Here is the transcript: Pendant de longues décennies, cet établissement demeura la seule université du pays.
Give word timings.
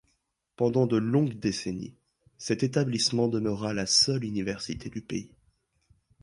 Pendant 0.55 0.87
de 0.87 0.97
longues 0.97 1.35
décennies, 1.39 1.93
cet 2.39 2.63
établissement 2.63 3.27
demeura 3.27 3.71
la 3.75 3.85
seule 3.85 4.23
université 4.23 4.89
du 4.89 5.03
pays. 5.03 5.29